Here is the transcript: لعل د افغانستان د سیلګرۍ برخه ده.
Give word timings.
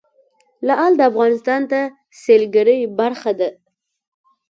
لعل 0.67 0.91
د 0.97 1.01
افغانستان 1.11 1.61
د 1.71 1.73
سیلګرۍ 2.21 2.79
برخه 2.99 3.31
ده. 3.39 3.49